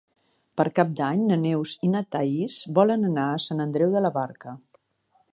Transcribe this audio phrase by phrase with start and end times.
[0.59, 4.13] Per Cap d'Any na Neus i na Thaís volen anar a Sant Andreu de la
[4.17, 4.55] Barca.